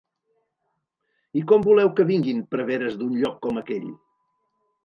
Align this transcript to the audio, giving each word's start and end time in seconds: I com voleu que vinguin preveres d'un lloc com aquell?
I 1.41 1.43
com 1.51 1.67
voleu 1.69 1.93
que 1.99 2.07
vinguin 2.13 2.41
preveres 2.57 2.99
d'un 3.03 3.15
lloc 3.25 3.39
com 3.47 3.63
aquell? 3.63 3.89